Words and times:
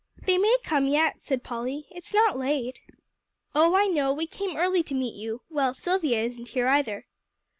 "They 0.23 0.39
may 0.39 0.57
come 0.63 0.87
yet," 0.87 1.17
said 1.21 1.43
Polly; 1.43 1.85
"it's 1.91 2.11
not 2.11 2.35
late." 2.35 2.79
"Oh, 3.53 3.75
I 3.75 3.85
know; 3.85 4.11
we 4.11 4.25
came 4.25 4.57
early 4.57 4.81
to 4.81 4.95
meet 4.95 5.13
you; 5.13 5.43
well, 5.47 5.75
Silvia 5.75 6.23
isn't 6.23 6.47
here 6.49 6.65
either." 6.67 7.05